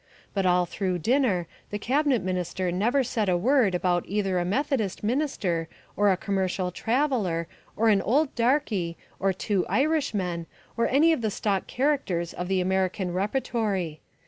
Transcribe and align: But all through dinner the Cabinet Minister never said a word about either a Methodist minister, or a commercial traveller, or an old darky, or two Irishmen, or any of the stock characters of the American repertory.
But 0.33 0.47
all 0.47 0.65
through 0.65 0.97
dinner 0.97 1.45
the 1.69 1.77
Cabinet 1.77 2.23
Minister 2.23 2.71
never 2.71 3.03
said 3.03 3.29
a 3.29 3.37
word 3.37 3.75
about 3.75 4.03
either 4.07 4.39
a 4.39 4.43
Methodist 4.43 5.03
minister, 5.03 5.67
or 5.95 6.11
a 6.11 6.17
commercial 6.17 6.71
traveller, 6.71 7.45
or 7.75 7.87
an 7.89 8.01
old 8.01 8.33
darky, 8.33 8.97
or 9.19 9.31
two 9.31 9.63
Irishmen, 9.67 10.47
or 10.75 10.87
any 10.87 11.13
of 11.13 11.21
the 11.21 11.29
stock 11.29 11.67
characters 11.67 12.33
of 12.33 12.47
the 12.47 12.61
American 12.61 13.13
repertory. 13.13 14.01